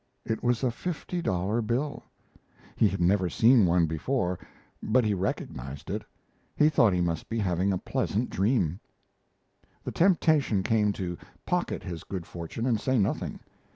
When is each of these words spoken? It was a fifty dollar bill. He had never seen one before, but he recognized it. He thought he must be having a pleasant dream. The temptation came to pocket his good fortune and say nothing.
It 0.25 0.41
was 0.41 0.63
a 0.63 0.71
fifty 0.71 1.21
dollar 1.21 1.61
bill. 1.61 2.01
He 2.75 2.87
had 2.87 2.99
never 2.99 3.29
seen 3.29 3.67
one 3.67 3.85
before, 3.85 4.39
but 4.81 5.05
he 5.05 5.13
recognized 5.13 5.91
it. 5.91 6.03
He 6.55 6.69
thought 6.69 6.91
he 6.91 7.01
must 7.01 7.29
be 7.29 7.37
having 7.37 7.71
a 7.71 7.77
pleasant 7.77 8.31
dream. 8.31 8.79
The 9.83 9.91
temptation 9.91 10.63
came 10.63 10.91
to 10.93 11.19
pocket 11.45 11.83
his 11.83 12.03
good 12.03 12.25
fortune 12.25 12.65
and 12.65 12.81
say 12.81 12.97
nothing. 12.97 13.41